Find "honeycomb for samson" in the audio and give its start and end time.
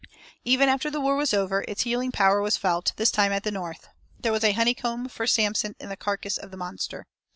4.53-5.75